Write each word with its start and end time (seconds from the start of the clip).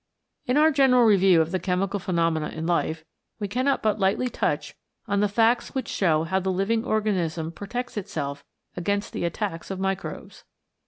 In 0.47 0.57
our 0.57 0.71
general 0.71 1.03
review 1.03 1.41
of 1.41 1.51
the 1.51 1.59
chemical 1.59 1.99
phenomena 1.99 2.49
in 2.49 2.65
life 2.65 3.05
we 3.37 3.47
cannot 3.47 3.83
but 3.83 3.99
lightly 3.99 4.29
touch 4.31 4.73
on 5.07 5.19
the 5.19 5.27
facts 5.27 5.75
which 5.75 5.87
show 5.87 6.23
how 6.23 6.39
the 6.39 6.51
living 6.51 6.83
organism 6.83 7.51
protects 7.51 7.97
itself 7.97 8.43
against 8.75 9.13
the 9.13 9.25
attacks 9.25 9.69
of 9.69 9.79
microbes. 9.79 10.43